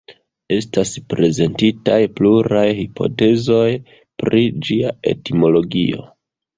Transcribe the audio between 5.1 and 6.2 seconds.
etimologio.